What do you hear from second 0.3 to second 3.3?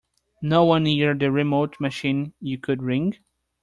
No one near the remote machine you could ring?